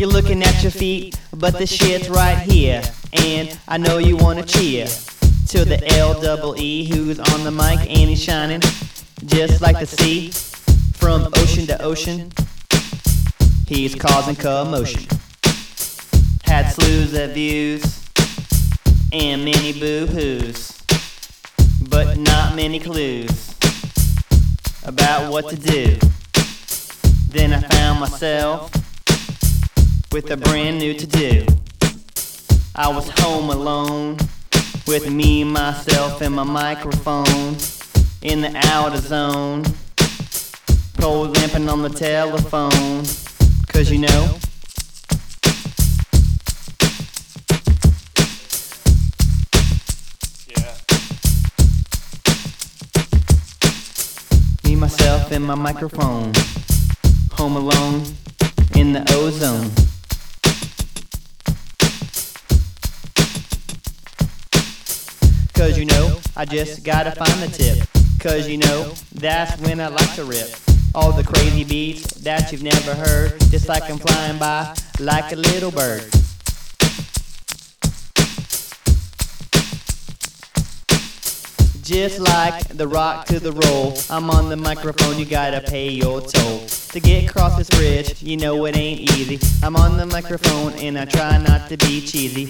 You're 0.00 0.08
looking 0.08 0.42
at 0.42 0.62
your 0.62 0.72
feet, 0.72 1.20
but 1.36 1.58
the 1.58 1.66
shit's 1.66 2.08
right 2.08 2.38
here. 2.38 2.80
And 3.12 3.60
I 3.68 3.76
know 3.76 3.98
you 3.98 4.16
wanna 4.16 4.42
cheer 4.42 4.86
to 4.86 5.64
the 5.66 5.78
L 5.98 6.18
double 6.18 6.58
E 6.58 6.88
who's 6.88 7.18
on 7.20 7.44
the 7.44 7.50
mic 7.50 7.80
and 7.80 8.08
he's 8.08 8.24
shining 8.24 8.62
just 9.26 9.60
like 9.60 9.78
the 9.78 9.84
sea 9.84 10.30
from 10.94 11.28
ocean 11.36 11.66
to 11.66 11.82
ocean. 11.82 12.32
He's 13.66 13.94
causing 13.94 14.36
commotion. 14.36 15.02
Had 16.44 16.72
slews 16.72 17.12
of 17.12 17.34
views 17.34 17.82
and 19.12 19.44
many 19.44 19.78
boo-hoos, 19.78 20.82
but 21.90 22.16
not 22.16 22.56
many 22.56 22.78
clues 22.80 23.54
about 24.82 25.30
what 25.30 25.50
to 25.50 25.56
do. 25.56 25.98
Then 27.28 27.52
I 27.52 27.60
found 27.60 28.00
myself 28.00 28.79
with 30.12 30.30
a 30.32 30.36
brand 30.36 30.78
new 30.78 30.92
to 30.92 31.06
do. 31.06 31.46
I 32.74 32.88
was 32.88 33.08
home 33.20 33.48
alone 33.50 34.16
with 34.88 35.08
me, 35.08 35.44
myself, 35.44 36.20
and 36.20 36.34
my 36.34 36.42
microphone 36.42 37.56
in 38.22 38.40
the 38.40 38.52
outer 38.66 38.96
zone. 38.96 39.64
Cold 41.00 41.36
lamping 41.36 41.68
on 41.68 41.82
the 41.82 41.90
telephone, 41.90 43.04
cause 43.68 43.90
you 43.90 43.98
know. 43.98 44.38
Yeah. 50.48 50.74
Me, 54.64 54.74
myself, 54.74 55.30
and 55.30 55.44
my 55.44 55.54
microphone. 55.54 56.32
Home 57.34 57.56
alone 57.56 58.02
in 58.74 58.92
the 58.92 59.04
ozone. 59.14 59.70
Cause 65.60 65.76
you 65.76 65.84
know, 65.84 66.18
I 66.38 66.46
just 66.46 66.84
gotta 66.84 67.10
find 67.10 67.42
the 67.42 67.48
tip. 67.54 67.86
Cause 68.18 68.48
you 68.48 68.56
know, 68.56 68.94
that's 69.12 69.60
when 69.60 69.78
I 69.78 69.88
like 69.88 70.14
to 70.14 70.24
rip. 70.24 70.48
All 70.94 71.12
the 71.12 71.22
crazy 71.22 71.64
beats 71.64 72.14
that 72.22 72.50
you've 72.50 72.62
never 72.62 72.94
heard. 72.94 73.38
Just 73.50 73.68
like 73.68 73.82
I'm 73.90 73.98
flying 73.98 74.38
by 74.38 74.74
like 75.00 75.32
a 75.32 75.36
little 75.36 75.70
bird. 75.70 76.10
Just 81.82 82.20
like 82.20 82.66
the 82.68 82.88
rock 82.88 83.26
to 83.26 83.38
the 83.38 83.52
roll, 83.52 83.98
I'm 84.08 84.30
on 84.30 84.48
the 84.48 84.56
microphone, 84.56 85.18
you 85.18 85.26
gotta 85.26 85.60
pay 85.60 85.90
your 85.90 86.22
toll. 86.22 86.60
To 86.66 87.00
get 87.00 87.28
across 87.28 87.58
this 87.58 87.68
bridge, 87.68 88.22
you 88.22 88.38
know 88.38 88.64
it 88.64 88.78
ain't 88.78 89.10
easy. 89.12 89.38
I'm 89.62 89.76
on 89.76 89.98
the 89.98 90.06
microphone 90.06 90.72
and 90.78 90.98
I 90.98 91.04
try 91.04 91.36
not 91.36 91.68
to 91.68 91.76
be 91.76 92.00
cheesy. 92.00 92.48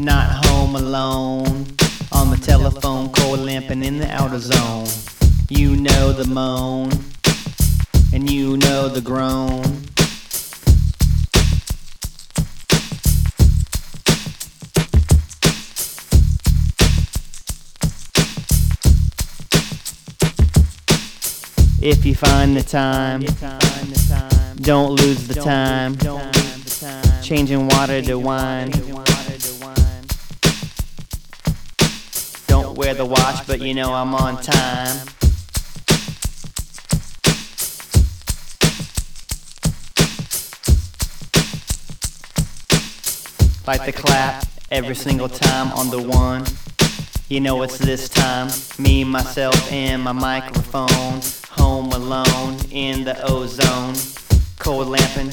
Not 0.00 0.46
home 0.46 0.76
alone, 0.76 1.66
on 2.10 2.30
the 2.30 2.40
telephone, 2.42 3.12
cold 3.12 3.40
lamping 3.40 3.84
in 3.84 3.98
the 3.98 4.10
outer 4.10 4.38
zone. 4.38 4.86
You 5.50 5.76
know 5.76 6.12
the 6.14 6.24
moan, 6.24 6.90
and 8.14 8.30
you 8.30 8.56
know 8.56 8.88
the 8.88 9.02
groan. 9.02 9.62
If 21.82 22.06
you 22.06 22.14
find 22.14 22.56
the 22.56 22.62
time, 22.62 23.20
don't 24.62 24.92
lose 24.92 25.28
the 25.28 25.34
time. 25.34 25.98
Changing 27.22 27.68
water 27.68 28.00
to 28.00 28.18
wine. 28.18 28.72
Wear 32.80 32.94
the 32.94 33.04
watch, 33.04 33.46
but 33.46 33.60
you 33.60 33.74
know 33.74 33.92
I'm 33.92 34.14
on 34.14 34.40
time. 34.40 34.96
Like 43.66 43.84
the 43.84 43.92
clap 43.92 44.46
every 44.70 44.94
single 44.94 45.28
time 45.28 45.70
on 45.74 45.90
the 45.90 46.00
one. 46.00 46.46
You 47.28 47.40
know 47.40 47.60
it's 47.64 47.76
this 47.76 48.08
time. 48.08 48.48
Me, 48.78 49.04
myself, 49.04 49.70
and 49.70 50.02
my 50.02 50.12
microphone. 50.12 51.20
Home 51.60 51.92
alone 51.92 52.56
in 52.70 53.04
the 53.04 53.22
ozone. 53.26 53.94
Cold 54.58 54.88
lamping, 54.88 55.32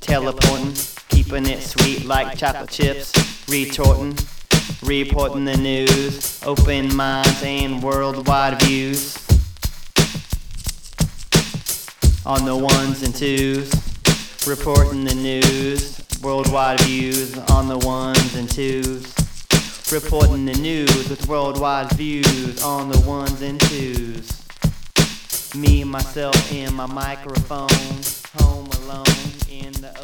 teleporting, 0.00 0.72
keeping 1.10 1.44
it 1.44 1.60
sweet 1.60 2.06
like 2.06 2.38
chocolate 2.38 2.70
chips. 2.70 3.12
Retorting, 3.46 4.16
reporting 4.82 5.44
the 5.44 5.56
news. 5.56 6.42
Open 6.44 6.94
minds 6.94 7.42
and 7.42 7.82
worldwide 7.82 8.60
views. 8.62 9.16
On 12.24 12.44
the 12.44 12.56
ones 12.56 13.02
and 13.02 13.14
twos, 13.14 13.72
reporting 14.46 15.04
the 15.04 15.14
news. 15.14 15.98
Worldwide 16.22 16.80
views 16.80 17.38
on 17.50 17.68
the 17.68 17.78
ones 17.78 18.34
and 18.34 18.50
twos. 18.50 19.14
Reporting 19.92 20.44
the 20.44 20.54
news 20.54 21.08
with 21.08 21.26
worldwide 21.28 21.90
views 21.92 22.62
on 22.62 22.90
the 22.90 23.00
ones 23.00 23.40
and 23.40 23.60
twos. 23.60 24.44
Me, 25.54 25.84
myself, 25.84 26.52
and 26.52 26.74
my 26.74 26.86
microphone. 26.86 27.68
Home 28.40 28.66
alone 28.82 29.06
in 29.48 29.72
the 29.80 29.97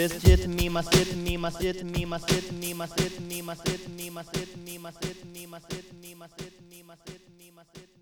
This 0.00 0.22
just 0.22 0.48
me, 0.48 0.70
my 0.70 0.80
sit, 0.80 1.14
me, 1.14 1.36
my 1.36 1.50
sit, 1.50 1.84
me, 1.84 2.06
my 2.06 2.16
sit, 2.16 2.50
me, 2.52 2.72
my 2.72 2.86
sit, 2.86 3.20
me, 3.20 3.42
my 3.42 3.54
sit, 3.54 3.90
me, 3.90 4.08
my 4.08 4.22
sit, 4.24 4.56
me, 4.64 4.78
my 4.78 4.92
sit, 4.92 5.26
me, 5.36 5.44
my 5.44 5.44
sit, 5.44 5.44
me, 5.44 5.44
my 5.44 5.58
sit, 5.68 5.92
me, 6.00 6.14
my 6.14 6.26
sit, 6.38 6.70
me, 6.70 6.82
my 6.82 6.94
sit, 7.04 7.20
me, 7.38 7.52
my 7.54 7.62
sit. 7.74 7.99